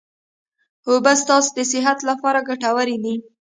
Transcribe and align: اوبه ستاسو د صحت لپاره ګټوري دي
اوبه 0.89 1.13
ستاسو 1.21 1.49
د 1.57 1.59
صحت 1.71 1.97
لپاره 2.09 2.45
ګټوري 2.49 2.97
دي 3.03 3.15